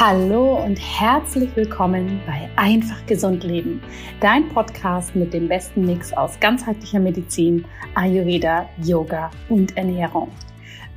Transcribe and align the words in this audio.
Hallo 0.00 0.64
und 0.64 0.76
herzlich 0.76 1.50
willkommen 1.56 2.20
bei 2.24 2.48
Einfach 2.54 3.04
Gesund 3.06 3.42
Leben, 3.42 3.82
dein 4.20 4.48
Podcast 4.48 5.16
mit 5.16 5.34
dem 5.34 5.48
besten 5.48 5.86
Mix 5.86 6.12
aus 6.12 6.38
ganzheitlicher 6.38 7.00
Medizin, 7.00 7.64
Ayurveda, 7.96 8.68
Yoga 8.80 9.28
und 9.48 9.76
Ernährung. 9.76 10.30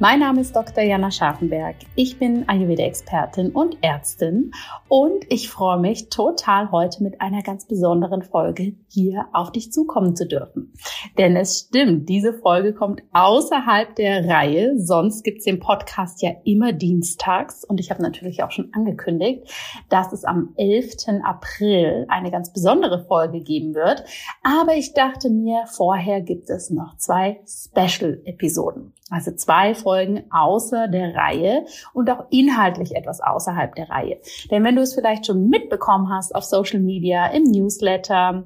Mein 0.02 0.22
Name 0.22 0.42
ist 0.42 0.56
Dr. 0.56 0.84
Jana 0.84 1.12
Scharfenberg. 1.12 1.76
Ich 1.94 2.18
bin 2.18 2.50
Ayurveda-Expertin 2.50 3.52
und 3.52 3.78
Ärztin 3.84 4.52
und 4.88 5.26
ich 5.30 5.48
freue 5.48 5.80
mich 5.80 6.10
total 6.10 6.72
heute 6.72 7.04
mit 7.04 7.22
einer 7.22 7.44
ganz 7.44 7.68
besonderen 7.68 8.24
Folge 8.24 8.74
hier 8.88 9.28
auf 9.32 9.52
dich 9.52 9.72
zukommen 9.72 10.16
zu 10.16 10.26
dürfen. 10.26 10.74
Denn 11.20 11.36
es 11.36 11.68
stimmt, 11.68 12.10
diese 12.10 12.34
Folge 12.34 12.74
kommt 12.74 13.04
außerhalb 13.14 13.94
der 13.96 14.28
Reihe. 14.28 14.74
Sonst 14.80 15.24
gibt's 15.24 15.46
den 15.46 15.60
Podcast 15.60 16.24
ja 16.24 16.32
immer 16.46 16.74
dienstags 16.74 17.64
und 17.64 17.80
ich 17.80 17.92
habe 17.92 18.02
natürlich 18.02 18.42
auch 18.42 18.50
schon 18.50 18.74
angekündigt, 18.74 19.54
dass 19.90 20.14
es 20.14 20.24
am 20.24 20.56
11. 20.58 21.22
April 21.24 22.08
eine 22.10 22.32
ganz 22.32 22.52
besondere 22.52 23.06
Folge 23.06 23.42
geben 23.42 23.76
wird. 23.76 24.04
Aber 24.42 24.74
ich 24.74 24.96
dachte 24.96 25.30
mir, 25.30 25.66
vorher 25.68 26.22
gibt 26.22 26.50
es 26.50 26.72
noch 26.72 26.98
zwei 26.98 27.40
Special-Episoden. 27.46 28.96
Also 29.12 29.32
zwei 29.34 29.76
Folgen 29.76 30.24
außer 30.32 30.88
der 30.88 31.14
Reihe 31.16 31.66
und 31.94 32.10
auch 32.10 32.26
inhaltlich 32.30 32.96
etwas 32.96 33.20
außerhalb 33.20 33.76
der 33.76 33.90
Reihe. 33.90 34.20
Denn 34.50 34.64
wenn 34.64 34.78
du 34.78 34.82
es 34.82 34.96
vielleicht 34.96 35.26
schon 35.26 35.50
mitbekommen 35.50 36.10
hast 36.10 36.34
auf 36.34 36.46
Social 36.46 36.80
Media, 36.80 37.28
im 37.28 37.44
Newsletter, 37.44 38.46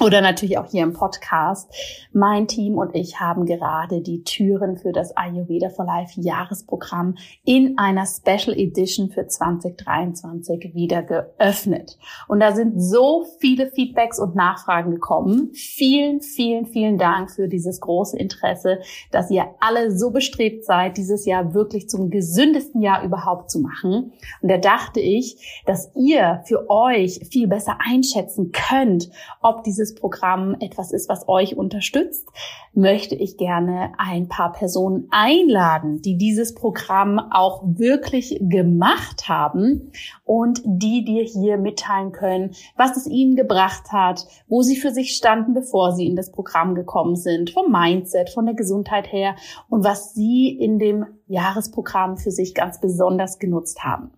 oder 0.00 0.22
natürlich 0.22 0.56
auch 0.56 0.70
hier 0.70 0.82
im 0.82 0.94
Podcast. 0.94 1.70
Mein 2.12 2.48
Team 2.48 2.78
und 2.78 2.96
ich 2.96 3.20
haben 3.20 3.44
gerade 3.44 4.00
die 4.00 4.24
Türen 4.24 4.78
für 4.78 4.90
das 4.90 5.14
Ayurveda 5.16 5.68
for 5.68 5.84
Life 5.84 6.18
Jahresprogramm 6.18 7.16
in 7.44 7.76
einer 7.76 8.06
Special 8.06 8.58
Edition 8.58 9.10
für 9.10 9.26
2023 9.26 10.72
wieder 10.74 11.02
geöffnet. 11.02 11.98
Und 12.26 12.40
da 12.40 12.52
sind 12.52 12.80
so 12.80 13.26
viele 13.38 13.70
Feedbacks 13.70 14.18
und 14.18 14.34
Nachfragen 14.34 14.92
gekommen. 14.92 15.50
Vielen, 15.52 16.22
vielen, 16.22 16.66
vielen 16.66 16.96
Dank 16.96 17.30
für 17.30 17.46
dieses 17.46 17.78
große 17.80 18.18
Interesse, 18.18 18.78
dass 19.10 19.30
ihr 19.30 19.44
alle 19.60 19.96
so 19.96 20.10
bestrebt 20.10 20.64
seid, 20.64 20.96
dieses 20.96 21.26
Jahr 21.26 21.52
wirklich 21.52 21.90
zum 21.90 22.08
gesündesten 22.08 22.80
Jahr 22.80 23.04
überhaupt 23.04 23.50
zu 23.50 23.60
machen. 23.60 24.12
Und 24.40 24.50
da 24.50 24.56
dachte 24.56 25.00
ich, 25.00 25.62
dass 25.66 25.92
ihr 25.94 26.42
für 26.46 26.70
euch 26.70 27.20
viel 27.30 27.46
besser 27.46 27.76
einschätzen 27.78 28.52
könnt, 28.52 29.10
ob 29.42 29.62
dieses 29.64 29.81
dieses 29.82 29.94
Programm 29.96 30.56
etwas 30.60 30.92
ist, 30.92 31.08
was 31.08 31.28
euch 31.28 31.56
unterstützt, 31.56 32.28
möchte 32.72 33.16
ich 33.16 33.36
gerne 33.36 33.92
ein 33.98 34.28
paar 34.28 34.52
Personen 34.52 35.08
einladen, 35.10 36.00
die 36.02 36.16
dieses 36.16 36.54
Programm 36.54 37.18
auch 37.18 37.62
wirklich 37.64 38.38
gemacht 38.40 39.28
haben 39.28 39.90
und 40.24 40.62
die 40.64 41.04
dir 41.04 41.24
hier 41.24 41.58
mitteilen 41.58 42.12
können, 42.12 42.52
was 42.76 42.96
es 42.96 43.08
ihnen 43.08 43.34
gebracht 43.34 43.90
hat, 43.90 44.24
wo 44.46 44.62
sie 44.62 44.76
für 44.76 44.92
sich 44.92 45.16
standen, 45.16 45.52
bevor 45.52 45.92
sie 45.92 46.06
in 46.06 46.14
das 46.14 46.30
Programm 46.30 46.76
gekommen 46.76 47.16
sind, 47.16 47.50
vom 47.50 47.72
Mindset, 47.72 48.30
von 48.30 48.46
der 48.46 48.54
Gesundheit 48.54 49.10
her 49.10 49.34
und 49.68 49.82
was 49.82 50.14
sie 50.14 50.48
in 50.48 50.78
dem 50.78 51.06
Jahresprogramm 51.26 52.16
für 52.16 52.30
sich 52.30 52.54
ganz 52.54 52.80
besonders 52.80 53.40
genutzt 53.40 53.82
haben. 53.82 54.12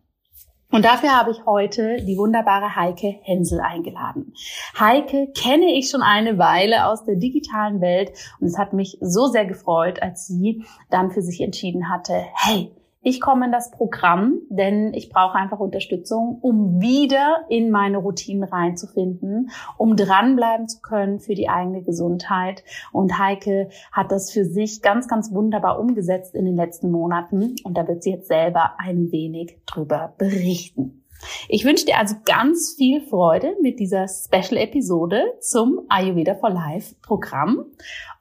Und 0.74 0.84
dafür 0.84 1.16
habe 1.16 1.30
ich 1.30 1.46
heute 1.46 1.98
die 2.04 2.18
wunderbare 2.18 2.74
Heike 2.74 3.20
Hensel 3.22 3.60
eingeladen. 3.60 4.34
Heike 4.76 5.28
kenne 5.28 5.66
ich 5.66 5.88
schon 5.88 6.02
eine 6.02 6.36
Weile 6.36 6.88
aus 6.88 7.04
der 7.04 7.14
digitalen 7.14 7.80
Welt 7.80 8.10
und 8.40 8.48
es 8.48 8.58
hat 8.58 8.72
mich 8.72 8.98
so 9.00 9.28
sehr 9.28 9.44
gefreut, 9.44 10.02
als 10.02 10.26
sie 10.26 10.64
dann 10.90 11.12
für 11.12 11.22
sich 11.22 11.40
entschieden 11.42 11.88
hatte, 11.90 12.24
hey, 12.34 12.72
ich 13.04 13.20
komme 13.20 13.46
in 13.46 13.52
das 13.52 13.70
Programm, 13.70 14.40
denn 14.48 14.94
ich 14.94 15.10
brauche 15.10 15.36
einfach 15.36 15.60
Unterstützung, 15.60 16.38
um 16.40 16.80
wieder 16.80 17.44
in 17.48 17.70
meine 17.70 17.98
Routinen 17.98 18.44
reinzufinden, 18.44 19.50
um 19.76 19.94
dranbleiben 19.94 20.68
zu 20.68 20.80
können 20.80 21.20
für 21.20 21.34
die 21.34 21.48
eigene 21.48 21.82
Gesundheit. 21.82 22.64
Und 22.92 23.18
Heike 23.18 23.68
hat 23.92 24.10
das 24.10 24.32
für 24.32 24.44
sich 24.44 24.82
ganz, 24.82 25.06
ganz 25.06 25.32
wunderbar 25.32 25.78
umgesetzt 25.78 26.34
in 26.34 26.46
den 26.46 26.56
letzten 26.56 26.90
Monaten. 26.90 27.56
Und 27.62 27.76
da 27.76 27.86
wird 27.86 28.02
sie 28.02 28.12
jetzt 28.12 28.28
selber 28.28 28.72
ein 28.78 29.12
wenig 29.12 29.58
drüber 29.66 30.14
berichten. 30.18 31.03
Ich 31.48 31.64
wünsche 31.64 31.86
dir 31.86 31.98
also 31.98 32.16
ganz 32.24 32.74
viel 32.76 33.00
Freude 33.02 33.54
mit 33.60 33.78
dieser 33.78 34.06
Special-Episode 34.08 35.22
zum 35.40 35.80
Ayurveda 35.88 36.34
for 36.34 36.50
Life 36.50 36.94
Programm. 37.02 37.66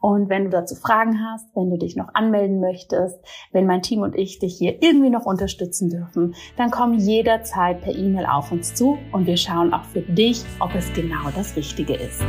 Und 0.01 0.29
wenn 0.29 0.45
du 0.45 0.49
dazu 0.49 0.75
Fragen 0.75 1.19
hast, 1.23 1.55
wenn 1.55 1.69
du 1.69 1.77
dich 1.77 1.95
noch 1.95 2.13
anmelden 2.13 2.59
möchtest, 2.59 3.19
wenn 3.51 3.65
mein 3.65 3.81
Team 3.81 4.01
und 4.01 4.15
ich 4.15 4.39
dich 4.39 4.57
hier 4.57 4.81
irgendwie 4.81 5.09
noch 5.09 5.25
unterstützen 5.25 5.89
dürfen, 5.89 6.35
dann 6.57 6.71
komm 6.71 6.95
jederzeit 6.95 7.81
per 7.81 7.95
E-Mail 7.95 8.25
auf 8.25 8.51
uns 8.51 8.73
zu 8.73 8.97
und 9.11 9.27
wir 9.27 9.37
schauen 9.37 9.73
auch 9.73 9.85
für 9.85 10.01
dich, 10.01 10.43
ob 10.59 10.75
es 10.75 10.91
genau 10.93 11.29
das 11.35 11.55
Richtige 11.55 11.93
ist. 11.93 12.23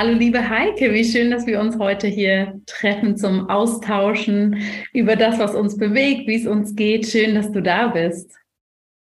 Hallo 0.00 0.14
liebe 0.14 0.48
Heike, 0.48 0.94
wie 0.94 1.04
schön, 1.04 1.30
dass 1.30 1.44
wir 1.44 1.60
uns 1.60 1.78
heute 1.78 2.06
hier 2.06 2.58
treffen 2.64 3.18
zum 3.18 3.50
Austauschen 3.50 4.62
über 4.94 5.14
das, 5.14 5.38
was 5.38 5.54
uns 5.54 5.76
bewegt, 5.76 6.26
wie 6.26 6.36
es 6.36 6.46
uns 6.46 6.74
geht. 6.74 7.06
Schön, 7.06 7.34
dass 7.34 7.52
du 7.52 7.60
da 7.60 7.88
bist. 7.88 8.34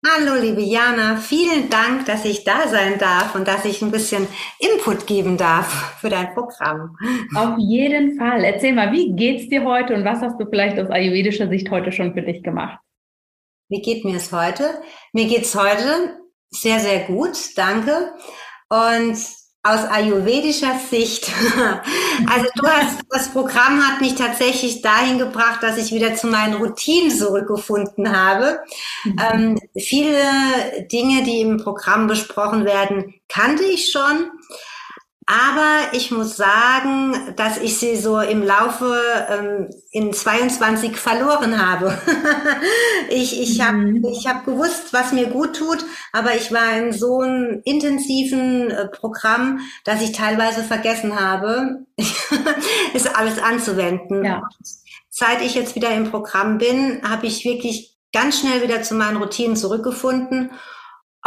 Hallo 0.03 0.41
liebe 0.41 0.63
Jana, 0.63 1.17
vielen 1.17 1.69
Dank, 1.69 2.07
dass 2.07 2.25
ich 2.25 2.45
da 2.45 2.67
sein 2.67 2.97
darf 2.97 3.35
und 3.35 3.47
dass 3.47 3.63
ich 3.65 3.83
ein 3.83 3.91
bisschen 3.91 4.27
Input 4.57 5.05
geben 5.05 5.37
darf 5.37 5.99
für 6.01 6.09
dein 6.09 6.33
Programm. 6.33 6.97
Auf 7.35 7.59
jeden 7.59 8.17
Fall. 8.17 8.43
Erzähl 8.43 8.73
mal, 8.73 8.91
wie 8.91 9.13
geht's 9.15 9.49
dir 9.49 9.65
heute 9.65 9.93
und 9.93 10.03
was 10.03 10.21
hast 10.21 10.39
du 10.39 10.49
vielleicht 10.49 10.79
aus 10.79 10.89
ayurvedischer 10.89 11.47
Sicht 11.47 11.69
heute 11.69 11.91
schon 11.91 12.15
für 12.15 12.23
dich 12.23 12.41
gemacht? 12.41 12.79
Wie 13.69 13.83
geht 13.83 14.03
mir 14.03 14.15
es 14.15 14.31
heute? 14.31 14.81
Mir 15.13 15.27
geht's 15.27 15.53
heute 15.53 16.17
sehr, 16.49 16.79
sehr 16.79 17.01
gut, 17.01 17.37
danke. 17.55 18.15
Und 18.69 19.15
aus 19.67 19.85
ayurvedischer 19.85 20.79
Sicht. 20.89 21.31
Also 22.29 22.47
du 22.55 22.67
hast, 22.67 23.01
das 23.11 23.29
Programm 23.29 23.87
hat 23.87 24.01
mich 24.01 24.15
tatsächlich 24.15 24.81
dahin 24.81 25.19
gebracht, 25.19 25.61
dass 25.61 25.77
ich 25.77 25.93
wieder 25.93 26.15
zu 26.15 26.25
meinen 26.25 26.55
Routinen 26.55 27.11
zurückgefunden 27.11 28.11
habe. 28.11 28.59
Mhm. 29.03 29.15
Ähm, 29.31 29.59
viele 29.77 30.87
Dinge, 30.91 31.23
die 31.23 31.41
im 31.41 31.57
Programm 31.57 32.07
besprochen 32.07 32.65
werden, 32.65 33.13
kannte 33.29 33.63
ich 33.63 33.91
schon. 33.91 34.31
Aber 35.29 35.91
ich 35.91 36.09
muss 36.09 36.37
sagen, 36.37 37.35
dass 37.35 37.57
ich 37.57 37.77
sie 37.77 37.97
so 37.97 38.21
im 38.21 38.41
Laufe 38.43 38.97
ähm, 39.27 39.69
in 39.91 40.13
22 40.13 40.95
verloren 40.95 41.61
habe. 41.61 41.97
ich 43.09 43.37
ich 43.41 43.59
habe 43.59 43.77
mhm. 43.77 44.05
ich 44.05 44.25
hab 44.25 44.45
gewusst, 44.45 44.93
was 44.93 45.11
mir 45.11 45.27
gut 45.27 45.57
tut, 45.57 45.85
aber 46.13 46.35
ich 46.35 46.53
war 46.53 46.77
in 46.77 46.93
so 46.93 47.19
einem 47.19 47.61
intensiven 47.65 48.71
äh, 48.71 48.87
Programm, 48.87 49.59
dass 49.83 50.01
ich 50.01 50.13
teilweise 50.13 50.63
vergessen 50.63 51.19
habe, 51.19 51.85
es 52.93 53.05
alles 53.05 53.37
anzuwenden. 53.37 54.23
Ja. 54.23 54.43
Seit 55.09 55.41
ich 55.41 55.55
jetzt 55.55 55.75
wieder 55.75 55.93
im 55.93 56.09
Programm 56.09 56.57
bin, 56.57 57.01
habe 57.03 57.27
ich 57.27 57.43
wirklich 57.43 57.97
ganz 58.13 58.39
schnell 58.39 58.63
wieder 58.63 58.81
zu 58.81 58.95
meinen 58.95 59.17
Routinen 59.17 59.57
zurückgefunden 59.57 60.51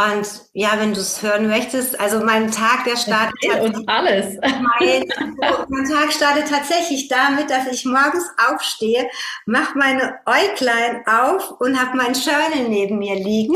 und 0.09 0.27
ja, 0.55 0.71
wenn 0.79 0.95
du 0.95 1.01
es 1.01 1.21
hören 1.21 1.49
möchtest, 1.49 2.01
also 2.01 2.21
mein 2.21 2.51
Tag, 2.51 2.85
der 2.85 2.97
startet. 2.97 3.35
Und 3.61 3.87
alles. 3.87 4.39
Mein, 4.41 5.05
mein, 5.69 5.85
Tag 5.89 6.13
startet 6.13 6.49
tatsächlich 6.49 7.09
damit, 7.09 7.51
dass 7.51 7.67
ich 7.67 7.85
morgens 7.85 8.25
aufstehe, 8.49 9.11
mache 9.45 9.77
meine 9.77 10.19
Äuglein 10.25 11.03
auf 11.07 11.51
und 11.61 11.79
habe 11.79 11.97
mein 11.97 12.15
Journal 12.15 12.69
neben 12.69 12.99
mir 12.99 13.17
liegen 13.17 13.55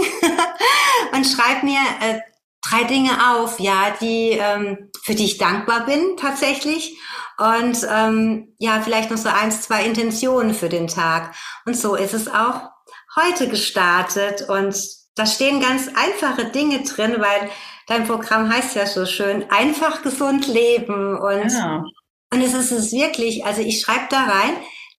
und 1.12 1.25
schreibe 1.25 1.64
mir 1.64 1.81
äh, 2.00 2.20
drei 2.69 2.85
Dinge 2.85 3.11
auf, 3.35 3.58
ja, 3.58 3.94
die 4.00 4.31
ähm, 4.32 4.90
für 5.02 5.14
die 5.14 5.25
ich 5.25 5.38
dankbar 5.38 5.87
bin 5.87 6.17
tatsächlich. 6.19 6.99
Und 7.38 7.87
ähm, 7.90 8.55
ja, 8.58 8.81
vielleicht 8.82 9.11
noch 9.11 9.19
so 9.19 9.29
eins, 9.29 9.62
zwei 9.62 9.85
Intentionen 9.85 10.55
für 10.55 10.69
den 10.69 10.88
Tag. 10.88 11.35
Und 11.64 11.76
so 11.76 11.94
ist 11.94 12.14
es 12.14 12.29
auch 12.29 12.69
heute 13.17 13.49
gestartet. 13.49 14.49
Und 14.49 15.03
da 15.14 15.26
stehen 15.26 15.61
ganz 15.61 15.88
einfache 15.94 16.46
Dinge 16.46 16.82
drin, 16.82 17.16
weil 17.19 17.50
dein 17.87 18.06
Programm 18.06 18.52
heißt 18.52 18.75
ja 18.76 18.87
so 18.87 19.06
schön, 19.06 19.49
einfach 19.50 20.02
gesund 20.02 20.46
leben. 20.49 21.16
Und, 21.19 21.50
ja. 21.50 21.84
und 22.32 22.40
es 22.40 22.55
ist 22.55 22.72
es 22.72 22.93
wirklich, 22.93 23.44
also 23.44 23.61
ich 23.61 23.81
schreibe 23.81 24.06
da 24.11 24.25
rein, 24.25 24.56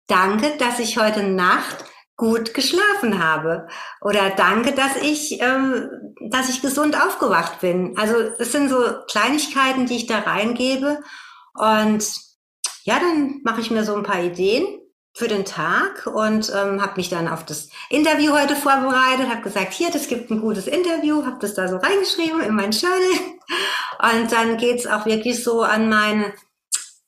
danke, 0.07 0.57
dass 0.57 0.79
ich 0.79 0.97
heute 0.97 1.23
Nacht 1.23 1.85
gut 2.17 2.53
geschlafen 2.53 3.21
habe. 3.21 3.67
Oder 4.01 4.29
danke, 4.29 4.71
dass 4.71 4.95
ich, 5.01 5.41
ähm, 5.41 5.89
dass 6.29 6.50
ich 6.50 6.62
gesund 6.62 6.95
aufgewacht 6.95 7.59
bin. 7.59 7.97
Also 7.97 8.15
es 8.39 8.53
sind 8.53 8.69
so 8.69 8.77
Kleinigkeiten, 9.09 9.85
die 9.85 9.97
ich 9.97 10.07
da 10.07 10.19
reingebe. 10.19 11.03
Und 11.56 12.09
ja, 12.83 13.00
dann 13.00 13.41
mache 13.44 13.59
ich 13.59 13.69
mir 13.69 13.83
so 13.83 13.95
ein 13.95 14.03
paar 14.03 14.21
Ideen 14.21 14.79
für 15.15 15.27
den 15.27 15.45
Tag 15.45 16.07
und 16.07 16.51
ähm, 16.53 16.81
habe 16.81 16.97
mich 16.97 17.09
dann 17.09 17.29
auf 17.29 17.45
das 17.45 17.69
Interview 17.89 18.33
heute 18.33 18.56
vorbereitet, 18.56 19.29
habe 19.29 19.41
gesagt, 19.41 19.73
hier, 19.73 19.89
das 19.89 20.07
gibt 20.07 20.29
ein 20.29 20.41
gutes 20.41 20.67
Interview, 20.67 21.25
habe 21.25 21.38
das 21.39 21.53
da 21.53 21.69
so 21.69 21.77
reingeschrieben 21.77 22.41
in 22.41 22.53
mein 22.53 22.71
Journal 22.71 23.00
und 24.13 24.31
dann 24.31 24.57
geht's 24.57 24.85
auch 24.85 25.06
wirklich 25.06 25.41
so 25.41 25.63
an 25.63 25.88
meine 25.89 26.33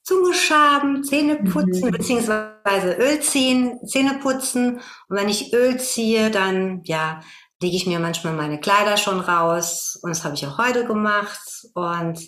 Zunge 0.08 0.34
schaben, 0.34 1.04
Zähne 1.04 1.36
putzen, 1.36 1.88
mhm. 1.88 1.92
beziehungsweise 1.92 2.94
Öl 2.98 3.20
ziehen, 3.20 3.86
Zähne 3.86 4.20
putzen. 4.20 4.80
Und 5.10 5.18
wenn 5.18 5.28
ich 5.28 5.54
Öl 5.54 5.78
ziehe, 5.82 6.32
dann, 6.32 6.82
ja, 6.86 7.20
lege 7.62 7.76
ich 7.76 7.88
mir 7.88 8.00
manchmal 8.00 8.32
meine 8.32 8.58
Kleider 8.62 8.96
schon 8.96 9.20
raus. 9.20 10.00
Und 10.02 10.12
das 10.12 10.24
habe 10.24 10.36
ich 10.36 10.48
auch 10.48 10.58
heute 10.58 10.86
gemacht. 10.86 11.68
Und 11.74 12.22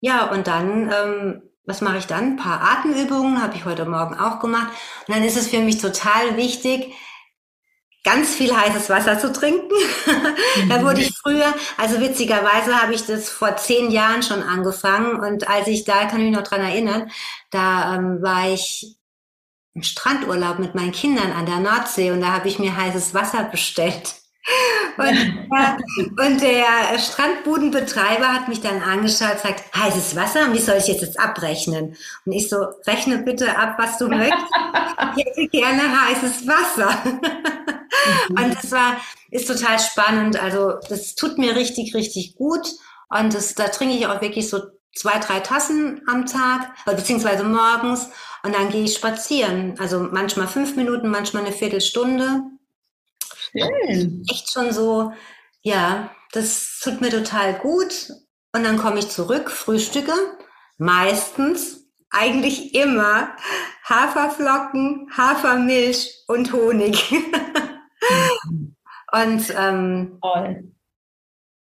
ja, 0.00 0.30
und 0.30 0.46
dann, 0.46 0.90
ähm, 0.90 1.47
was 1.68 1.82
mache 1.82 1.98
ich 1.98 2.06
dann? 2.06 2.32
Ein 2.32 2.36
paar 2.36 2.62
Atemübungen 2.62 3.42
habe 3.42 3.54
ich 3.54 3.66
heute 3.66 3.84
Morgen 3.84 4.18
auch 4.18 4.40
gemacht. 4.40 4.68
Und 5.06 5.14
dann 5.14 5.22
ist 5.22 5.36
es 5.36 5.48
für 5.48 5.60
mich 5.60 5.76
total 5.76 6.38
wichtig, 6.38 6.94
ganz 8.02 8.34
viel 8.34 8.56
heißes 8.56 8.88
Wasser 8.88 9.18
zu 9.18 9.30
trinken. 9.34 9.74
da 10.70 10.78
mhm. 10.78 10.84
wurde 10.84 11.02
ich 11.02 11.14
früher, 11.18 11.54
also 11.76 12.00
witzigerweise 12.00 12.80
habe 12.80 12.94
ich 12.94 13.04
das 13.04 13.28
vor 13.28 13.58
zehn 13.58 13.90
Jahren 13.90 14.22
schon 14.22 14.42
angefangen 14.42 15.20
und 15.20 15.46
als 15.46 15.68
ich 15.68 15.84
da, 15.84 16.06
kann 16.06 16.20
ich 16.20 16.30
mich 16.30 16.36
noch 16.36 16.48
dran 16.48 16.62
erinnern, 16.62 17.10
da 17.50 17.96
ähm, 17.96 18.22
war 18.22 18.48
ich 18.48 18.96
im 19.74 19.82
Strandurlaub 19.82 20.58
mit 20.58 20.74
meinen 20.74 20.92
Kindern 20.92 21.32
an 21.32 21.44
der 21.44 21.58
Nordsee 21.58 22.12
und 22.12 22.22
da 22.22 22.32
habe 22.32 22.48
ich 22.48 22.58
mir 22.58 22.74
heißes 22.74 23.12
Wasser 23.12 23.44
bestellt. 23.44 24.14
Und, 24.96 25.50
der, 25.50 26.26
und 26.26 26.40
der 26.40 26.98
Strandbudenbetreiber 26.98 28.32
hat 28.32 28.48
mich 28.48 28.60
dann 28.60 28.82
angeschaut 28.82 29.32
und 29.32 29.40
sagt, 29.40 29.76
heißes 29.76 30.16
Wasser, 30.16 30.52
wie 30.52 30.58
soll 30.58 30.76
ich 30.76 30.88
jetzt, 30.88 31.02
jetzt 31.02 31.20
abrechnen? 31.20 31.96
Und 32.24 32.32
ich 32.32 32.48
so, 32.48 32.66
rechne 32.86 33.18
bitte 33.18 33.56
ab, 33.56 33.74
was 33.78 33.98
du 33.98 34.08
möchtest. 34.08 34.38
Ich 35.16 35.24
hätte 35.24 35.48
gerne 35.48 35.82
heißes 36.00 36.46
Wasser. 36.46 36.90
Mhm. 38.28 38.36
Und 38.36 38.54
das 38.56 38.70
war, 38.72 38.96
ist 39.30 39.48
total 39.48 39.78
spannend. 39.78 40.40
Also 40.40 40.74
das 40.88 41.14
tut 41.14 41.38
mir 41.38 41.56
richtig, 41.56 41.94
richtig 41.94 42.36
gut. 42.36 42.68
Und 43.08 43.34
das, 43.34 43.54
da 43.54 43.68
trinke 43.68 43.96
ich 43.96 44.06
auch 44.06 44.20
wirklich 44.20 44.48
so 44.48 44.60
zwei, 44.94 45.18
drei 45.18 45.40
Tassen 45.40 46.02
am 46.06 46.26
Tag, 46.26 46.72
beziehungsweise 46.84 47.44
morgens. 47.44 48.08
Und 48.42 48.54
dann 48.54 48.70
gehe 48.70 48.84
ich 48.84 48.94
spazieren. 48.94 49.74
Also 49.78 50.00
manchmal 50.00 50.46
fünf 50.46 50.76
Minuten, 50.76 51.08
manchmal 51.08 51.44
eine 51.44 51.54
Viertelstunde. 51.54 52.42
Schön. 53.52 54.24
Echt 54.30 54.50
schon 54.50 54.72
so, 54.72 55.12
ja, 55.62 56.10
das 56.32 56.80
tut 56.82 57.00
mir 57.00 57.10
total 57.10 57.54
gut. 57.54 58.10
Und 58.54 58.64
dann 58.64 58.78
komme 58.78 58.98
ich 58.98 59.08
zurück, 59.08 59.50
frühstücke. 59.50 60.12
Meistens, 60.78 61.86
eigentlich 62.10 62.74
immer 62.74 63.36
Haferflocken, 63.84 65.10
Hafermilch 65.16 66.24
und 66.26 66.52
Honig. 66.52 67.12
und 69.12 69.54
ähm, 69.56 70.18
Toll. 70.22 70.72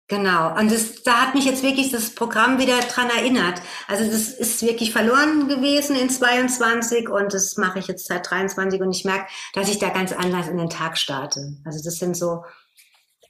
Genau. 0.09 0.57
Und 0.57 0.71
das, 0.71 1.03
da 1.03 1.21
hat 1.21 1.35
mich 1.35 1.43
jetzt 1.43 1.63
wirklich 1.63 1.91
das 1.91 2.15
Programm 2.15 2.59
wieder 2.59 2.79
dran 2.79 3.09
erinnert. 3.09 3.61
Also 3.87 4.09
das 4.09 4.29
ist 4.29 4.61
wirklich 4.61 4.93
verloren 4.93 5.49
gewesen 5.49 5.97
in 5.97 6.09
22 6.09 7.09
und 7.09 7.33
das 7.33 7.57
mache 7.57 7.79
ich 7.79 7.87
jetzt 7.87 8.07
seit 8.07 8.29
23 8.29 8.79
und 8.81 8.91
ich 8.91 9.03
merke, 9.03 9.27
dass 9.53 9.69
ich 9.69 9.79
da 9.79 9.89
ganz 9.89 10.13
anders 10.13 10.47
in 10.47 10.57
den 10.57 10.69
Tag 10.69 10.97
starte. 10.97 11.57
Also 11.65 11.83
das 11.83 11.95
sind 11.95 12.15
so. 12.15 12.43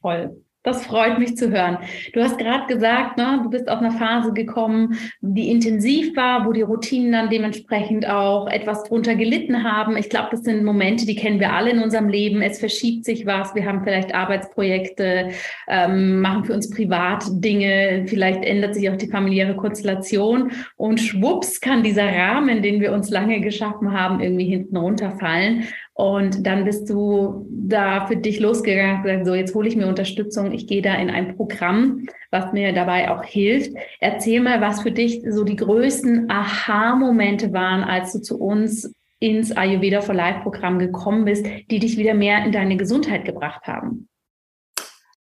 Toll. 0.01 0.43
Das 0.63 0.85
freut 0.85 1.17
mich 1.17 1.37
zu 1.37 1.49
hören. 1.49 1.77
Du 2.13 2.21
hast 2.21 2.37
gerade 2.37 2.67
gesagt, 2.67 3.17
ne, 3.17 3.39
du 3.41 3.49
bist 3.49 3.69
aus 3.69 3.79
einer 3.79 3.91
Phase 3.91 4.33
gekommen, 4.33 4.97
die 5.21 5.49
intensiv 5.49 6.13
war, 6.17 6.45
wo 6.45 6.51
die 6.51 6.61
Routinen 6.61 7.13
dann 7.13 7.29
dementsprechend 7.29 8.05
auch 8.09 8.47
etwas 8.47 8.83
drunter 8.83 9.15
gelitten 9.15 9.63
haben. 9.63 9.95
Ich 9.95 10.09
glaube, 10.09 10.27
das 10.31 10.43
sind 10.43 10.65
Momente, 10.65 11.05
die 11.05 11.15
kennen 11.15 11.39
wir 11.39 11.53
alle 11.53 11.71
in 11.71 11.81
unserem 11.81 12.09
Leben. 12.09 12.41
Es 12.41 12.59
verschiebt 12.59 13.05
sich 13.05 13.25
was. 13.25 13.55
Wir 13.55 13.65
haben 13.65 13.83
vielleicht 13.83 14.13
Arbeitsprojekte, 14.13 15.29
ähm, 15.69 16.19
machen 16.19 16.43
für 16.43 16.53
uns 16.53 16.69
privat 16.69 17.23
Dinge. 17.29 18.03
Vielleicht 18.07 18.43
ändert 18.43 18.75
sich 18.75 18.89
auch 18.89 18.97
die 18.97 19.09
familiäre 19.09 19.55
Konstellation 19.55 20.51
und 20.75 20.99
schwupps 20.99 21.61
kann 21.61 21.83
dieser 21.83 22.07
Rahmen, 22.07 22.61
den 22.61 22.81
wir 22.81 22.91
uns 22.91 23.09
lange 23.09 23.39
geschaffen 23.39 23.93
haben, 23.93 24.19
irgendwie 24.19 24.49
hinten 24.49 24.75
runterfallen. 24.75 25.63
Und 25.97 26.45
dann 26.45 26.63
bist 26.63 26.91
du 26.91 27.47
da 27.49 28.05
für 28.05 28.17
dich 28.17 28.39
losgegangen 28.39 28.97
und 28.97 29.03
gesagt, 29.03 29.25
so 29.25 29.33
jetzt 29.33 29.55
hole 29.55 29.67
ich 29.67 29.75
mir 29.75 29.87
Unterstützung, 29.87 30.51
ich 30.51 30.67
gehe 30.67 30.83
da 30.83 30.93
in 30.93 31.09
ein 31.09 31.35
Programm, 31.35 32.05
was 32.29 32.53
mir 32.53 32.71
dabei 32.71 33.09
auch 33.09 33.23
hilft. 33.23 33.75
Erzähl 33.99 34.39
mal, 34.39 34.61
was 34.61 34.83
für 34.83 34.91
dich 34.91 35.23
so 35.27 35.43
die 35.43 35.55
größten 35.55 36.29
Aha-Momente 36.29 37.51
waren, 37.51 37.83
als 37.83 38.13
du 38.13 38.19
zu 38.19 38.37
uns 38.39 38.93
ins 39.17 39.51
Ayurveda 39.57 40.01
for 40.01 40.13
Life 40.13 40.41
Programm 40.41 40.77
gekommen 40.77 41.25
bist, 41.25 41.47
die 41.71 41.79
dich 41.79 41.97
wieder 41.97 42.13
mehr 42.13 42.45
in 42.45 42.51
deine 42.51 42.77
Gesundheit 42.77 43.25
gebracht 43.25 43.65
haben. 43.65 44.07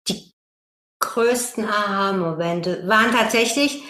Die 0.09 0.33
größten 0.99 1.63
Aha-Momente 1.63 2.83
waren 2.87 3.13
tatsächlich 3.13 3.83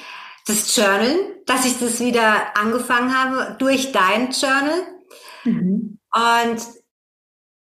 das 0.45 0.75
Journal, 0.75 1.15
dass 1.47 1.65
ich 1.65 1.79
das 1.79 2.00
wieder 2.00 2.56
angefangen 2.56 3.18
habe 3.18 3.56
durch 3.57 3.91
dein 3.91 4.29
Journal. 4.29 4.83
Mhm 5.44 5.76
und 6.17 6.61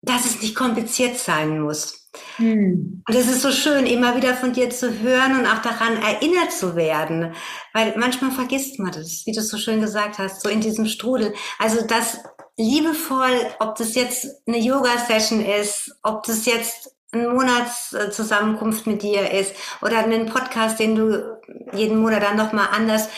dass 0.01 0.25
es 0.25 0.41
nicht 0.41 0.55
kompliziert 0.55 1.17
sein 1.17 1.59
muss. 1.59 2.11
Hm. 2.37 3.03
Und 3.07 3.15
es 3.15 3.27
ist 3.27 3.41
so 3.41 3.51
schön, 3.51 3.87
immer 3.87 4.15
wieder 4.15 4.35
von 4.35 4.53
dir 4.53 4.69
zu 4.69 4.99
hören 4.99 5.39
und 5.39 5.47
auch 5.47 5.61
daran 5.61 5.97
erinnert 5.97 6.51
zu 6.51 6.75
werden, 6.75 7.33
weil 7.73 7.95
manchmal 7.97 8.31
vergisst 8.31 8.79
man 8.79 8.91
das, 8.91 9.23
wie 9.25 9.31
du 9.31 9.39
es 9.39 9.49
so 9.49 9.57
schön 9.57 9.81
gesagt 9.81 10.19
hast, 10.19 10.41
so 10.41 10.49
in 10.49 10.61
diesem 10.61 10.85
Strudel. 10.85 11.33
Also 11.59 11.85
das 11.85 12.19
liebevoll, 12.55 13.35
ob 13.59 13.75
das 13.75 13.95
jetzt 13.95 14.27
eine 14.47 14.59
Yoga-Session 14.59 15.43
ist, 15.43 15.91
ob 16.03 16.23
das 16.23 16.45
jetzt 16.45 16.91
eine 17.11 17.29
Monatszusammenkunft 17.29 18.87
mit 18.87 19.01
dir 19.01 19.31
ist 19.31 19.53
oder 19.81 19.99
einen 19.99 20.27
Podcast, 20.27 20.79
den 20.79 20.95
du 20.95 21.39
jeden 21.73 21.99
Monat 21.99 22.23
dann 22.23 22.37
nochmal 22.37 22.67
anders 22.71 23.09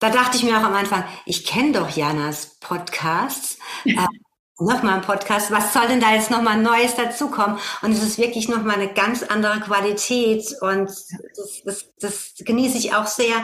da 0.00 0.10
dachte 0.10 0.36
ich 0.36 0.44
mir 0.44 0.56
auch 0.58 0.62
am 0.62 0.74
Anfang, 0.74 1.04
ich 1.26 1.44
kenne 1.44 1.72
doch 1.72 1.90
Janas 1.90 2.58
Podcasts. 2.60 3.58
Nochmal 4.60 4.94
ein 4.94 5.02
Podcast, 5.02 5.52
was 5.52 5.72
soll 5.72 5.86
denn 5.86 6.00
da 6.00 6.12
jetzt 6.12 6.30
nochmal 6.30 6.60
Neues 6.60 6.96
dazukommen? 6.96 7.58
Und 7.82 7.92
es 7.92 8.02
ist 8.02 8.18
wirklich 8.18 8.48
nochmal 8.48 8.76
eine 8.76 8.92
ganz 8.92 9.22
andere 9.22 9.60
Qualität 9.60 10.44
und 10.60 10.88
das, 11.36 11.62
das, 11.64 11.84
das 12.00 12.32
genieße 12.38 12.78
ich 12.78 12.94
auch 12.94 13.06
sehr, 13.06 13.36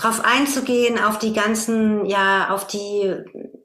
drauf 0.00 0.22
einzugehen, 0.24 0.98
auf 0.98 1.18
die 1.18 1.32
ganzen, 1.32 2.06
ja, 2.06 2.50
auf 2.50 2.66
die 2.66 3.14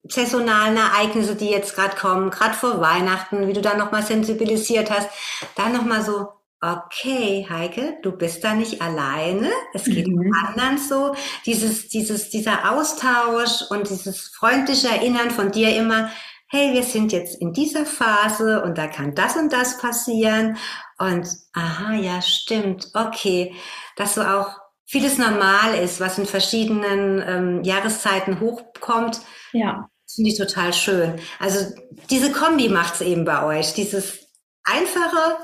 saisonalen 0.08 0.78
Ereignisse, 0.78 1.36
die 1.36 1.50
jetzt 1.50 1.76
gerade 1.76 1.96
kommen, 1.96 2.30
gerade 2.30 2.54
vor 2.54 2.82
Weihnachten, 2.82 3.48
wie 3.48 3.54
du 3.54 3.62
da 3.62 3.76
nochmal 3.76 4.04
sensibilisiert 4.04 4.92
hast, 4.92 5.10
da 5.56 5.70
nochmal 5.70 6.04
so, 6.04 6.28
okay, 6.62 7.46
Heike, 7.50 7.98
du 8.02 8.12
bist 8.12 8.44
da 8.44 8.54
nicht 8.54 8.82
alleine. 8.82 9.50
Es 9.74 9.86
geht 9.86 10.08
mhm. 10.08 10.32
anderen 10.48 10.78
so. 10.78 11.16
Dieses, 11.46 11.90
dieses, 11.90 12.30
dieser 12.30 12.72
Austausch 12.72 13.64
und 13.70 13.90
dieses 13.90 14.30
freundliche 14.30 14.90
Erinnern 14.90 15.32
von 15.32 15.52
dir 15.52 15.76
immer, 15.76 16.10
hey, 16.48 16.74
wir 16.74 16.84
sind 16.84 17.12
jetzt 17.12 17.42
in 17.42 17.54
dieser 17.54 17.86
Phase 17.86 18.64
und 18.64 18.78
da 18.78 18.88
kann 18.88 19.16
das 19.16 19.36
und 19.36 19.52
das 19.52 19.78
passieren. 19.80 20.58
Und 20.98 21.28
aha, 21.54 21.94
ja, 21.96 22.22
stimmt, 22.22 22.90
okay, 22.94 23.54
dass 23.96 24.16
so 24.16 24.22
auch 24.22 24.58
vieles 24.86 25.18
normal 25.18 25.76
ist, 25.76 26.00
was 26.00 26.18
in 26.18 26.26
verschiedenen 26.26 27.24
ähm, 27.28 27.64
Jahreszeiten 27.64 28.40
hochkommt. 28.40 29.22
Ja. 29.52 29.90
Finde 30.14 30.30
ich 30.30 30.38
total 30.38 30.72
schön. 30.72 31.20
Also 31.40 31.74
diese 32.10 32.32
Kombi 32.32 32.70
macht 32.70 32.96
es 32.96 33.02
eben 33.02 33.26
bei 33.26 33.44
euch. 33.44 33.74
Dieses 33.74 34.20
einfache, 34.64 35.38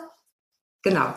genau 0.83 1.13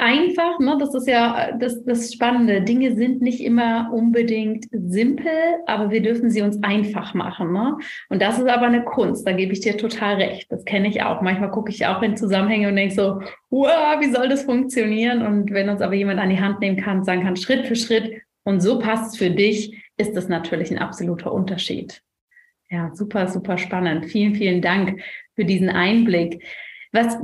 einfach, 0.00 0.58
ne? 0.58 0.76
das 0.80 0.94
ist 0.94 1.06
ja 1.06 1.52
das, 1.52 1.84
das 1.84 2.12
Spannende. 2.12 2.62
Dinge 2.62 2.96
sind 2.96 3.20
nicht 3.20 3.40
immer 3.40 3.90
unbedingt 3.92 4.66
simpel, 4.72 5.30
aber 5.66 5.90
wir 5.90 6.02
dürfen 6.02 6.30
sie 6.30 6.42
uns 6.42 6.62
einfach 6.62 7.14
machen. 7.14 7.52
Ne? 7.52 7.76
Und 8.08 8.22
das 8.22 8.38
ist 8.38 8.48
aber 8.48 8.66
eine 8.66 8.84
Kunst, 8.84 9.26
da 9.26 9.32
gebe 9.32 9.52
ich 9.52 9.60
dir 9.60 9.76
total 9.76 10.16
recht. 10.16 10.50
Das 10.50 10.64
kenne 10.64 10.88
ich 10.88 11.02
auch. 11.02 11.20
Manchmal 11.20 11.50
gucke 11.50 11.70
ich 11.70 11.86
auch 11.86 12.02
in 12.02 12.16
Zusammenhänge 12.16 12.68
und 12.68 12.76
denke 12.76 12.94
so, 12.94 13.20
wow, 13.50 14.00
wie 14.00 14.10
soll 14.10 14.28
das 14.28 14.44
funktionieren? 14.44 15.22
Und 15.22 15.52
wenn 15.52 15.68
uns 15.68 15.82
aber 15.82 15.94
jemand 15.94 16.18
an 16.18 16.30
die 16.30 16.40
Hand 16.40 16.60
nehmen 16.60 16.78
kann, 16.78 17.04
sagen 17.04 17.22
kann, 17.22 17.36
Schritt 17.36 17.66
für 17.66 17.76
Schritt, 17.76 18.22
und 18.42 18.60
so 18.60 18.78
passt 18.78 19.12
es 19.12 19.18
für 19.18 19.30
dich, 19.30 19.84
ist 19.96 20.16
das 20.16 20.28
natürlich 20.28 20.70
ein 20.70 20.78
absoluter 20.78 21.32
Unterschied. 21.32 22.02
Ja, 22.70 22.94
super, 22.94 23.28
super 23.28 23.58
spannend. 23.58 24.06
Vielen, 24.06 24.34
vielen 24.34 24.62
Dank 24.62 25.02
für 25.34 25.44
diesen 25.44 25.68
Einblick. 25.68 26.42
Was 26.92 27.18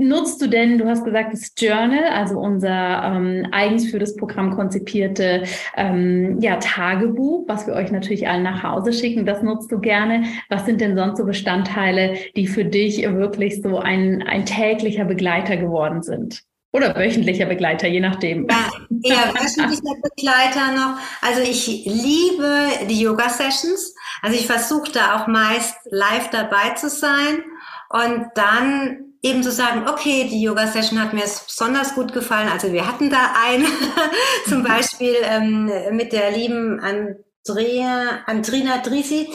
nutzt 0.00 0.42
du 0.42 0.48
denn, 0.48 0.78
du 0.78 0.86
hast 0.86 1.04
gesagt, 1.04 1.32
das 1.32 1.52
Journal, 1.56 2.04
also 2.12 2.38
unser 2.38 3.02
ähm, 3.04 3.46
eigens 3.52 3.90
für 3.90 3.98
das 3.98 4.16
Programm 4.16 4.56
konzipierte 4.56 5.44
ähm, 5.76 6.40
ja, 6.40 6.56
Tagebuch, 6.56 7.46
was 7.46 7.66
wir 7.66 7.74
euch 7.74 7.92
natürlich 7.92 8.28
allen 8.28 8.42
nach 8.42 8.62
Hause 8.62 8.92
schicken, 8.92 9.26
das 9.26 9.42
nutzt 9.42 9.70
du 9.70 9.78
gerne. 9.78 10.24
Was 10.48 10.66
sind 10.66 10.80
denn 10.80 10.96
sonst 10.96 11.18
so 11.18 11.24
Bestandteile, 11.24 12.14
die 12.36 12.46
für 12.46 12.64
dich 12.64 13.02
wirklich 13.02 13.62
so 13.62 13.78
ein, 13.78 14.22
ein 14.22 14.46
täglicher 14.46 15.04
Begleiter 15.04 15.56
geworden 15.56 16.02
sind? 16.02 16.42
Oder 16.72 16.94
wöchentlicher 16.94 17.46
Begleiter, 17.46 17.88
je 17.88 17.98
nachdem. 17.98 18.46
Ja, 18.48 18.70
eher 19.02 19.34
wöchentlicher 19.34 19.96
Begleiter 20.02 20.72
noch. 20.72 20.98
Also 21.20 21.42
ich 21.42 21.84
liebe 21.84 22.68
die 22.88 23.00
Yoga-Sessions. 23.00 23.94
Also 24.22 24.36
ich 24.38 24.46
versuche 24.46 24.92
da 24.92 25.16
auch 25.16 25.26
meist 25.26 25.74
live 25.90 26.30
dabei 26.30 26.70
zu 26.76 26.88
sein 26.88 27.42
und 27.88 28.26
dann 28.36 29.09
eben 29.22 29.42
zu 29.42 29.52
sagen, 29.52 29.88
okay, 29.88 30.28
die 30.28 30.42
Yoga-Session 30.42 31.00
hat 31.00 31.12
mir 31.12 31.22
besonders 31.22 31.94
gut 31.94 32.12
gefallen. 32.12 32.48
Also 32.48 32.72
wir 32.72 32.86
hatten 32.86 33.10
da 33.10 33.34
eine, 33.42 33.66
zum 34.48 34.62
Beispiel 34.62 35.16
ähm, 35.22 35.70
mit 35.92 36.12
der 36.12 36.30
lieben 36.30 36.80
Andrea, 36.80 38.20
Andrina 38.26 38.78
Drisi. 38.78 39.28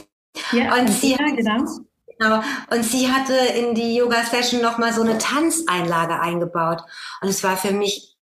Ja, 0.52 0.76
und 0.76 0.90
sie, 0.90 1.12
ja, 1.12 1.26
genau. 1.36 1.64
Genau. 2.18 2.42
Und 2.70 2.84
sie 2.84 3.12
hatte 3.12 3.34
in 3.34 3.76
die 3.76 3.96
Yoga-Session 3.96 4.62
nochmal 4.62 4.94
so 4.94 5.02
eine 5.02 5.18
Tanzeinlage 5.18 6.20
eingebaut. 6.20 6.82
Und 7.22 7.28
es 7.28 7.44
war 7.44 7.58
für 7.58 7.72
mich 7.72 8.16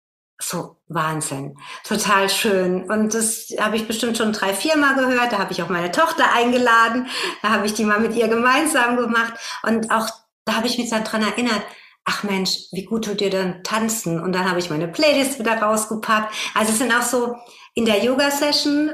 so 0.41 0.77
Wahnsinn. 0.87 1.57
Total 1.83 2.29
schön. 2.29 2.89
Und 2.89 3.13
das 3.13 3.47
habe 3.59 3.75
ich 3.75 3.87
bestimmt 3.87 4.17
schon 4.17 4.33
drei, 4.33 4.53
vier 4.53 4.77
Mal 4.77 4.95
gehört. 4.95 5.33
Da 5.33 5.39
habe 5.39 5.51
ich 5.51 5.61
auch 5.61 5.69
meine 5.69 5.91
Tochter 5.91 6.33
eingeladen. 6.33 7.07
Da 7.41 7.49
habe 7.49 7.65
ich 7.65 7.73
die 7.73 7.85
mal 7.85 7.99
mit 7.99 8.15
ihr 8.15 8.27
gemeinsam 8.27 8.97
gemacht. 8.97 9.33
Und 9.63 9.91
auch 9.91 10.09
da 10.45 10.55
habe 10.55 10.67
ich 10.67 10.77
mich 10.77 10.89
daran 10.89 11.23
erinnert, 11.23 11.61
ach 12.05 12.23
Mensch, 12.23 12.67
wie 12.71 12.85
gut 12.85 13.05
tut 13.05 13.19
dir 13.19 13.29
denn 13.29 13.63
tanzen? 13.63 14.19
Und 14.19 14.33
dann 14.33 14.49
habe 14.49 14.59
ich 14.59 14.69
meine 14.69 14.87
Playlist 14.87 15.39
wieder 15.39 15.61
rausgepackt. 15.61 16.33
Also 16.55 16.71
es 16.71 16.79
sind 16.79 16.93
auch 16.93 17.03
so 17.03 17.35
in 17.75 17.85
der 17.85 18.03
Yoga-Session 18.03 18.91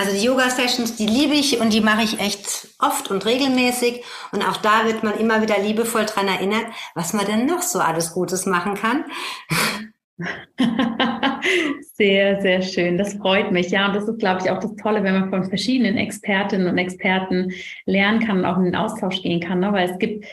also 0.00 0.14
die 0.16 0.24
Yoga-Sessions, 0.24 0.94
die 0.94 1.06
liebe 1.06 1.34
ich 1.34 1.60
und 1.60 1.72
die 1.72 1.80
mache 1.80 2.04
ich 2.04 2.20
echt 2.20 2.68
oft 2.78 3.10
und 3.10 3.26
regelmäßig. 3.26 4.04
Und 4.30 4.48
auch 4.48 4.58
da 4.58 4.86
wird 4.86 5.02
man 5.02 5.18
immer 5.18 5.42
wieder 5.42 5.58
liebevoll 5.58 6.04
dran 6.04 6.28
erinnert, 6.28 6.66
was 6.94 7.14
man 7.14 7.26
denn 7.26 7.46
noch 7.46 7.62
so 7.62 7.80
alles 7.80 8.12
Gutes 8.14 8.46
machen 8.46 8.74
kann. 8.74 9.04
sehr, 11.94 12.40
sehr 12.40 12.62
schön. 12.62 12.96
Das 12.96 13.14
freut 13.14 13.50
mich. 13.50 13.70
Ja, 13.70 13.88
und 13.88 13.96
das 13.96 14.06
ist, 14.08 14.20
glaube 14.20 14.42
ich, 14.44 14.50
auch 14.52 14.60
das 14.60 14.76
Tolle, 14.76 15.02
wenn 15.02 15.18
man 15.18 15.30
von 15.30 15.48
verschiedenen 15.48 15.96
Expertinnen 15.96 16.68
und 16.68 16.78
Experten 16.78 17.52
lernen 17.84 18.24
kann 18.24 18.38
und 18.38 18.44
auch 18.44 18.58
in 18.58 18.66
den 18.66 18.76
Austausch 18.76 19.20
gehen 19.22 19.40
kann. 19.40 19.58
Ne? 19.58 19.72
Weil 19.72 19.90
es 19.90 19.98
gibt 19.98 20.24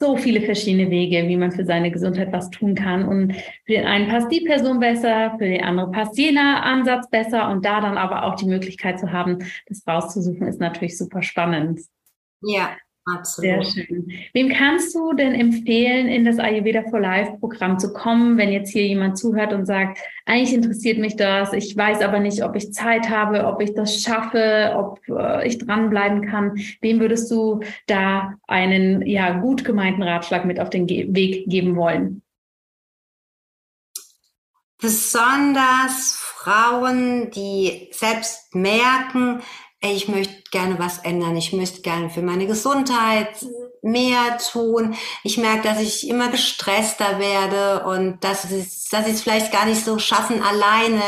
so 0.00 0.16
viele 0.16 0.40
verschiedene 0.40 0.90
Wege, 0.90 1.26
wie 1.28 1.36
man 1.36 1.50
für 1.50 1.64
seine 1.64 1.90
Gesundheit 1.90 2.32
was 2.32 2.50
tun 2.50 2.74
kann. 2.74 3.06
Und 3.06 3.34
für 3.64 3.72
den 3.72 3.86
einen 3.86 4.08
passt 4.08 4.30
die 4.30 4.42
Person 4.42 4.78
besser, 4.78 5.34
für 5.38 5.46
den 5.46 5.64
anderen 5.64 5.90
passt 5.90 6.16
jener 6.16 6.62
Ansatz 6.62 7.10
besser. 7.10 7.50
Und 7.50 7.64
da 7.64 7.80
dann 7.80 7.98
aber 7.98 8.24
auch 8.24 8.36
die 8.36 8.46
Möglichkeit 8.46 9.00
zu 9.00 9.12
haben, 9.12 9.38
das 9.66 9.86
rauszusuchen, 9.86 10.46
ist 10.46 10.60
natürlich 10.60 10.96
super 10.96 11.22
spannend. 11.22 11.80
Ja, 12.42 12.76
Absolut. 13.14 13.64
Sehr 13.64 13.84
schön. 13.84 14.12
Wem 14.32 14.48
kannst 14.50 14.94
du 14.94 15.12
denn 15.12 15.34
empfehlen, 15.34 16.08
in 16.08 16.24
das 16.24 16.38
Ayurveda 16.38 16.82
for 16.90 17.00
Life 17.00 17.36
Programm 17.38 17.78
zu 17.78 17.92
kommen, 17.92 18.36
wenn 18.36 18.52
jetzt 18.52 18.70
hier 18.70 18.86
jemand 18.86 19.18
zuhört 19.18 19.52
und 19.52 19.66
sagt, 19.66 19.98
eigentlich 20.26 20.54
interessiert 20.54 20.98
mich 20.98 21.16
das, 21.16 21.52
ich 21.52 21.76
weiß 21.76 22.02
aber 22.02 22.20
nicht, 22.20 22.42
ob 22.42 22.56
ich 22.56 22.72
Zeit 22.72 23.08
habe, 23.08 23.46
ob 23.46 23.62
ich 23.62 23.74
das 23.74 24.02
schaffe, 24.02 24.74
ob 24.76 25.00
äh, 25.08 25.46
ich 25.46 25.58
dranbleiben 25.58 26.26
kann. 26.26 26.56
Wem 26.80 27.00
würdest 27.00 27.30
du 27.30 27.60
da 27.86 28.34
einen 28.46 29.06
ja 29.06 29.38
gut 29.38 29.64
gemeinten 29.64 30.02
Ratschlag 30.02 30.44
mit 30.44 30.60
auf 30.60 30.70
den 30.70 30.86
Ge 30.86 31.08
Weg 31.10 31.48
geben 31.48 31.76
wollen? 31.76 32.22
Besonders 34.80 36.16
Frauen, 36.20 37.30
die 37.32 37.88
selbst 37.90 38.54
merken, 38.54 39.42
ey, 39.80 39.92
ich 39.92 40.08
möchte 40.08 40.42
gerne 40.50 40.78
was 40.78 40.98
ändern, 40.98 41.36
ich 41.36 41.52
möchte 41.52 41.82
gerne 41.82 42.10
für 42.10 42.22
meine 42.22 42.46
Gesundheit 42.46 43.28
mehr 43.82 44.38
tun. 44.38 44.96
Ich 45.22 45.38
merke, 45.38 45.62
dass 45.62 45.80
ich 45.80 46.08
immer 46.08 46.28
gestresster 46.28 47.18
werde 47.18 47.84
und 47.86 48.22
dass 48.24 48.42
sie 48.42 48.66
dass 48.90 49.06
es 49.06 49.22
vielleicht 49.22 49.52
gar 49.52 49.66
nicht 49.66 49.84
so 49.84 49.98
schaffen, 49.98 50.42
alleine 50.42 51.02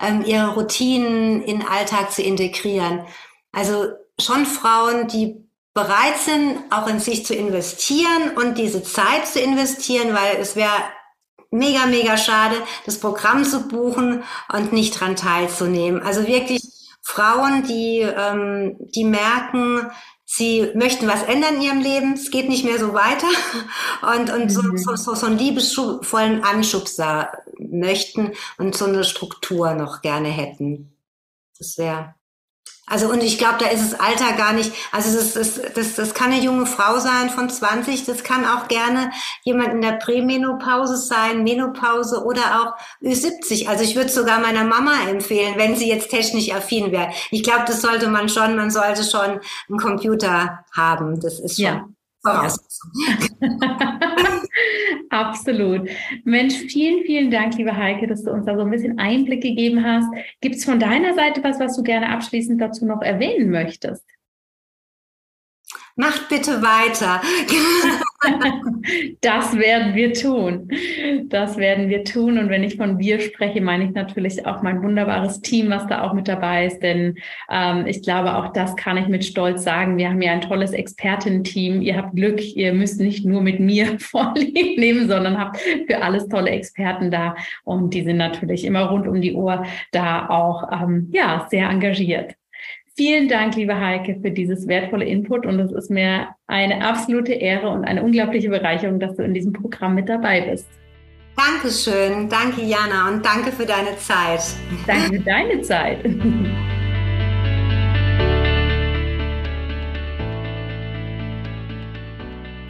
ähm, 0.00 0.24
ihre 0.24 0.54
Routinen 0.54 1.42
in 1.42 1.60
den 1.60 1.68
Alltag 1.68 2.12
zu 2.12 2.22
integrieren. 2.22 3.06
Also 3.52 3.86
schon 4.20 4.46
Frauen, 4.46 5.06
die 5.08 5.48
bereit 5.74 6.18
sind, 6.18 6.58
auch 6.70 6.88
in 6.88 6.98
sich 6.98 7.24
zu 7.24 7.34
investieren 7.34 8.36
und 8.36 8.58
diese 8.58 8.82
Zeit 8.82 9.26
zu 9.26 9.40
investieren, 9.40 10.14
weil 10.14 10.36
es 10.36 10.56
wäre 10.56 10.72
mega, 11.50 11.86
mega 11.86 12.16
schade, 12.16 12.56
das 12.84 12.98
Programm 12.98 13.44
zu 13.44 13.68
buchen 13.68 14.24
und 14.52 14.72
nicht 14.72 14.98
dran 14.98 15.16
teilzunehmen. 15.16 16.02
Also 16.02 16.26
wirklich 16.26 16.62
Frauen, 17.02 17.64
die, 17.64 18.00
ähm, 18.00 18.76
die 18.78 19.04
merken, 19.04 19.90
sie 20.24 20.70
möchten 20.74 21.08
was 21.08 21.22
ändern 21.22 21.56
in 21.56 21.62
ihrem 21.62 21.80
Leben, 21.80 22.12
es 22.14 22.30
geht 22.30 22.48
nicht 22.48 22.64
mehr 22.64 22.78
so 22.78 22.94
weiter 22.94 23.26
und, 24.16 24.30
und 24.30 24.50
so, 24.50 24.62
mhm. 24.62 24.78
so, 24.78 24.94
so, 24.96 25.14
so 25.14 25.26
einen 25.26 25.38
liebesvollen 25.38 26.44
Anschubser 26.44 27.32
möchten 27.58 28.32
und 28.58 28.76
so 28.76 28.84
eine 28.84 29.04
Struktur 29.04 29.74
noch 29.74 30.02
gerne 30.02 30.28
hätten. 30.28 30.96
Das 31.58 31.76
wäre 31.78 32.14
also 32.90 33.08
und 33.08 33.22
ich 33.22 33.38
glaube, 33.38 33.58
da 33.60 33.66
ist 33.66 33.92
das 33.92 34.00
Alter 34.00 34.32
gar 34.36 34.52
nicht, 34.52 34.72
also 34.90 35.16
das, 35.16 35.34
das, 35.34 35.60
das, 35.74 35.94
das 35.94 36.12
kann 36.12 36.32
eine 36.32 36.42
junge 36.42 36.66
Frau 36.66 36.98
sein 36.98 37.30
von 37.30 37.48
20, 37.48 38.04
das 38.04 38.24
kann 38.24 38.44
auch 38.44 38.66
gerne 38.66 39.12
jemand 39.44 39.68
in 39.74 39.80
der 39.80 39.92
Prämenopause 39.92 40.96
sein, 40.96 41.44
Menopause 41.44 42.24
oder 42.24 42.42
auch 42.60 42.74
Ü70. 43.00 43.68
Also 43.68 43.84
ich 43.84 43.94
würde 43.94 44.10
sogar 44.10 44.40
meiner 44.40 44.64
Mama 44.64 44.92
empfehlen, 45.08 45.54
wenn 45.56 45.76
sie 45.76 45.88
jetzt 45.88 46.10
technisch 46.10 46.52
affin 46.52 46.90
wäre. 46.90 47.10
Ich 47.30 47.44
glaube, 47.44 47.62
das 47.66 47.80
sollte 47.80 48.08
man 48.08 48.28
schon, 48.28 48.56
man 48.56 48.72
sollte 48.72 49.04
schon 49.04 49.40
einen 49.68 49.78
Computer 49.78 50.64
haben. 50.72 51.20
Das 51.20 51.38
ist 51.38 51.56
schon 51.56 51.64
ja. 51.64 51.88
Voraussetzung. 52.22 52.90
Absolut. 55.10 55.88
Mensch, 56.24 56.54
vielen, 56.54 57.04
vielen 57.04 57.30
Dank, 57.30 57.56
liebe 57.56 57.76
Heike, 57.76 58.06
dass 58.06 58.24
du 58.24 58.30
uns 58.30 58.46
da 58.46 58.56
so 58.56 58.62
ein 58.62 58.70
bisschen 58.70 58.98
Einblick 58.98 59.42
gegeben 59.42 59.84
hast. 59.84 60.08
Gibt 60.40 60.56
es 60.56 60.64
von 60.64 60.78
deiner 60.78 61.14
Seite 61.14 61.42
was, 61.42 61.58
was 61.58 61.76
du 61.76 61.82
gerne 61.82 62.08
abschließend 62.10 62.60
dazu 62.60 62.86
noch 62.86 63.02
erwähnen 63.02 63.50
möchtest? 63.50 64.04
Macht 65.96 66.28
bitte 66.28 66.62
weiter. 66.62 67.20
das 69.20 69.56
werden 69.56 69.94
wir 69.94 70.12
tun. 70.12 70.68
Das 71.28 71.56
werden 71.56 71.88
wir 71.88 72.04
tun. 72.04 72.38
Und 72.38 72.50
wenn 72.50 72.64
ich 72.64 72.76
von 72.76 72.98
wir 72.98 73.20
spreche, 73.20 73.60
meine 73.60 73.84
ich 73.84 73.92
natürlich 73.92 74.46
auch 74.46 74.62
mein 74.62 74.82
wunderbares 74.82 75.40
Team, 75.40 75.70
was 75.70 75.86
da 75.86 76.02
auch 76.02 76.12
mit 76.12 76.28
dabei 76.28 76.66
ist. 76.66 76.80
Denn 76.80 77.16
ähm, 77.50 77.86
ich 77.86 78.02
glaube, 78.02 78.36
auch 78.36 78.52
das 78.52 78.76
kann 78.76 78.98
ich 78.98 79.08
mit 79.08 79.24
Stolz 79.24 79.64
sagen. 79.64 79.96
Wir 79.96 80.10
haben 80.10 80.20
ja 80.20 80.32
ein 80.32 80.42
tolles 80.42 80.72
Expertenteam. 80.72 81.80
Ihr 81.80 81.96
habt 81.96 82.14
Glück. 82.14 82.42
Ihr 82.54 82.74
müsst 82.74 83.00
nicht 83.00 83.24
nur 83.24 83.40
mit 83.40 83.58
mir 83.58 83.86
vorlieb 83.98 84.78
nehmen, 84.78 85.08
sondern 85.08 85.38
habt 85.38 85.58
für 85.58 86.02
alles 86.02 86.28
tolle 86.28 86.50
Experten 86.50 87.10
da. 87.10 87.36
Und 87.64 87.94
die 87.94 88.04
sind 88.04 88.18
natürlich 88.18 88.64
immer 88.64 88.82
rund 88.90 89.08
um 89.08 89.20
die 89.20 89.34
Uhr 89.34 89.64
da 89.92 90.28
auch 90.28 90.70
ähm, 90.70 91.08
ja, 91.12 91.46
sehr 91.50 91.68
engagiert. 91.70 92.34
Vielen 93.00 93.28
Dank, 93.28 93.56
liebe 93.56 93.80
Heike, 93.80 94.18
für 94.20 94.30
dieses 94.30 94.68
wertvolle 94.68 95.06
Input 95.06 95.46
und 95.46 95.58
es 95.58 95.72
ist 95.72 95.90
mir 95.90 96.34
eine 96.48 96.84
absolute 96.86 97.32
Ehre 97.32 97.70
und 97.70 97.86
eine 97.86 98.02
unglaubliche 98.02 98.50
Bereicherung, 98.50 99.00
dass 99.00 99.16
du 99.16 99.22
in 99.22 99.32
diesem 99.32 99.54
Programm 99.54 99.94
mit 99.94 100.06
dabei 100.06 100.42
bist. 100.42 100.68
Dankeschön, 101.34 102.28
danke 102.28 102.60
Jana 102.60 103.08
und 103.08 103.24
danke 103.24 103.52
für 103.52 103.64
deine 103.64 103.96
Zeit. 103.96 104.42
Danke 104.86 105.16
für 105.16 105.20
deine 105.20 105.62
Zeit. 105.62 106.04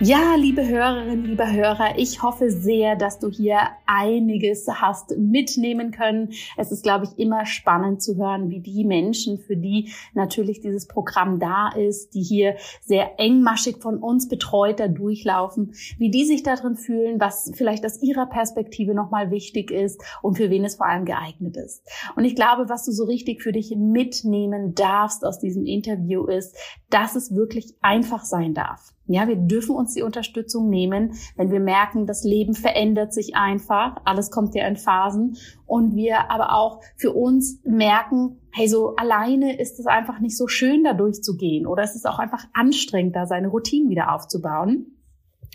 Ja, 0.02 0.34
liebe 0.34 0.66
Hörerinnen, 0.66 1.26
liebe 1.26 1.52
Hörer, 1.52 1.98
ich 1.98 2.22
hoffe 2.22 2.50
sehr, 2.50 2.96
dass 2.96 3.18
du 3.18 3.28
hier 3.28 3.58
einiges 3.84 4.66
hast 4.66 5.14
mitnehmen 5.18 5.90
können. 5.90 6.32
Es 6.56 6.72
ist, 6.72 6.82
glaube 6.82 7.04
ich, 7.04 7.18
immer 7.22 7.44
spannend 7.44 8.00
zu 8.00 8.16
hören, 8.16 8.48
wie 8.48 8.60
die 8.60 8.86
Menschen, 8.86 9.36
für 9.36 9.58
die 9.58 9.92
natürlich 10.14 10.62
dieses 10.62 10.86
Programm 10.86 11.38
da 11.38 11.68
ist, 11.76 12.14
die 12.14 12.22
hier 12.22 12.56
sehr 12.80 13.20
engmaschig 13.20 13.76
von 13.82 13.98
uns 13.98 14.26
betreut 14.26 14.80
da 14.80 14.88
durchlaufen, 14.88 15.74
wie 15.98 16.10
die 16.10 16.24
sich 16.24 16.42
darin 16.42 16.76
fühlen, 16.76 17.20
was 17.20 17.52
vielleicht 17.54 17.84
aus 17.84 18.00
ihrer 18.00 18.24
Perspektive 18.24 18.94
nochmal 18.94 19.30
wichtig 19.30 19.70
ist 19.70 20.02
und 20.22 20.38
für 20.38 20.48
wen 20.48 20.64
es 20.64 20.76
vor 20.76 20.86
allem 20.86 21.04
geeignet 21.04 21.58
ist. 21.58 21.86
Und 22.16 22.24
ich 22.24 22.34
glaube, 22.34 22.70
was 22.70 22.86
du 22.86 22.92
so 22.92 23.04
richtig 23.04 23.42
für 23.42 23.52
dich 23.52 23.76
mitnehmen 23.76 24.74
darfst 24.74 25.26
aus 25.26 25.38
diesem 25.38 25.66
Interview 25.66 26.24
ist, 26.24 26.56
dass 26.88 27.16
es 27.16 27.34
wirklich 27.34 27.74
einfach 27.82 28.24
sein 28.24 28.54
darf. 28.54 28.94
Ja, 29.12 29.26
wir 29.26 29.34
dürfen 29.34 29.74
uns 29.74 29.94
die 29.94 30.02
Unterstützung 30.02 30.68
nehmen, 30.68 31.14
wenn 31.34 31.50
wir 31.50 31.58
merken, 31.58 32.06
das 32.06 32.22
Leben 32.22 32.54
verändert 32.54 33.12
sich 33.12 33.34
einfach, 33.34 33.96
alles 34.04 34.30
kommt 34.30 34.54
ja 34.54 34.64
in 34.68 34.76
Phasen 34.76 35.36
und 35.66 35.96
wir 35.96 36.30
aber 36.30 36.54
auch 36.54 36.80
für 36.96 37.12
uns 37.12 37.60
merken, 37.64 38.38
hey, 38.52 38.68
so 38.68 38.94
alleine 38.94 39.58
ist 39.58 39.80
es 39.80 39.86
einfach 39.86 40.20
nicht 40.20 40.36
so 40.36 40.46
schön, 40.46 40.84
da 40.84 40.92
durchzugehen 40.92 41.66
oder 41.66 41.82
es 41.82 41.96
ist 41.96 42.06
auch 42.06 42.20
einfach 42.20 42.46
anstrengend, 42.52 43.16
da 43.16 43.26
seine 43.26 43.48
Routinen 43.48 43.90
wieder 43.90 44.14
aufzubauen. 44.14 44.94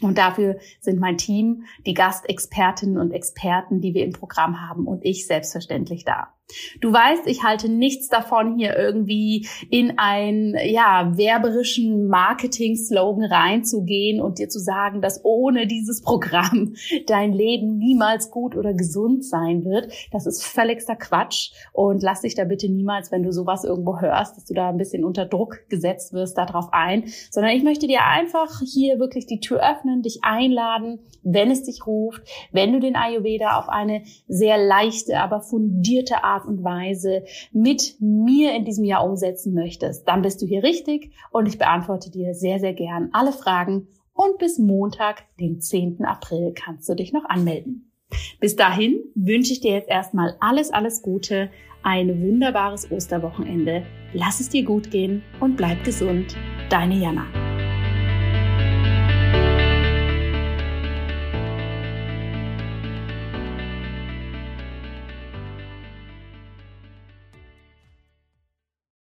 Und 0.02 0.18
dafür 0.18 0.58
sind 0.82 1.00
mein 1.00 1.18
Team, 1.18 1.64
die 1.86 1.94
Gastexpertinnen 1.94 2.98
und 2.98 3.12
Experten, 3.12 3.80
die 3.80 3.94
wir 3.94 4.04
im 4.04 4.12
Programm 4.12 4.60
haben 4.60 4.86
und 4.86 5.06
ich 5.06 5.26
selbstverständlich 5.28 6.04
da. 6.04 6.34
Du 6.80 6.94
weißt, 6.94 7.26
ich 7.26 7.44
halte 7.44 7.70
nichts 7.70 8.08
davon, 8.08 8.58
hier 8.58 8.78
irgendwie 8.78 9.48
in 9.72 9.98
einen 9.98 10.56
ja, 10.68 11.12
werberischen 11.18 12.08
Marketing-Slogan 12.08 13.26
reinzugehen 13.26 14.22
und 14.22 14.38
dir 14.38 14.48
zu 14.48 14.60
sagen, 14.60 15.02
dass 15.02 15.22
ohne 15.24 15.66
dieses 15.66 16.04
Programm 16.04 16.76
dein 17.08 17.34
Leben 17.34 17.78
niemals 17.78 18.30
gut 18.30 18.56
oder 18.56 18.76
gesund 18.76 19.26
sein 19.26 19.66
wird. 19.66 19.92
Das 20.12 20.28
ist 20.28 20.44
völligster 20.44 20.96
Quatsch. 20.96 21.52
Und 21.74 22.04
lass 22.04 22.22
dich 22.22 22.36
da 22.36 22.44
bitte 22.44 22.70
niemals, 22.70 23.12
wenn 23.12 23.24
du 23.24 23.32
sowas 23.32 23.64
irgendwo 23.64 24.00
hörst, 24.00 24.38
dass 24.38 24.46
du 24.46 24.54
da 24.54 24.70
ein 24.70 24.78
bisschen 24.78 25.04
unter 25.04 25.26
Druck 25.26 25.68
gesetzt 25.70 26.14
wirst, 26.14 26.38
darauf 26.38 26.68
ein. 26.72 27.06
Sondern 27.32 27.54
ich 27.54 27.64
möchte 27.64 27.88
dir 27.88 28.04
einfach 28.06 28.62
hier 28.62 29.00
wirklich 29.00 29.26
die 29.26 29.40
Tür 29.40 29.68
öffnen, 29.68 30.04
dich 30.04 30.20
einladen, 30.22 31.00
wenn 31.24 31.50
es 31.50 31.64
dich 31.64 31.88
ruft, 31.88 32.22
wenn 32.52 32.72
du 32.72 32.80
den 32.80 32.96
Ayurveda 32.96 33.58
auf 33.58 33.68
eine 33.68 34.04
sehr 34.28 34.60
leichte, 34.60 35.20
aber 35.20 35.42
fundierte 35.42 36.24
Art 36.24 36.35
Art 36.36 36.46
und 36.46 36.64
Weise 36.64 37.24
mit 37.52 37.96
mir 38.00 38.54
in 38.54 38.66
diesem 38.66 38.84
Jahr 38.84 39.06
umsetzen 39.06 39.54
möchtest, 39.54 40.08
dann 40.08 40.22
bist 40.22 40.42
du 40.42 40.46
hier 40.46 40.64
richtig 40.64 41.12
und 41.32 41.48
ich 41.48 41.58
beantworte 41.58 42.12
dir 42.12 42.34
sehr, 42.34 42.60
sehr 42.60 42.74
gern 42.74 43.10
alle 43.14 43.32
Fragen 43.32 43.88
und 44.14 44.38
bis 44.38 44.60
Montag, 44.60 45.24
den 45.40 45.60
10. 45.62 46.06
April, 46.06 46.54
kannst 46.54 46.88
du 46.88 46.96
dich 46.96 47.14
noch 47.14 47.26
anmelden. 47.26 47.92
Bis 48.40 48.56
dahin 48.56 49.00
wünsche 49.16 49.54
ich 49.54 49.62
dir 49.62 49.74
jetzt 49.74 49.90
erstmal 49.90 50.36
alles, 50.40 50.72
alles 50.72 51.02
Gute, 51.02 51.50
ein 51.84 52.22
wunderbares 52.22 52.92
Osterwochenende. 52.92 53.84
Lass 54.14 54.40
es 54.40 54.50
dir 54.50 54.64
gut 54.64 54.92
gehen 54.92 55.22
und 55.40 55.58
bleib 55.58 55.84
gesund. 55.84 56.36
Deine 56.70 56.96
Jana. 56.96 57.45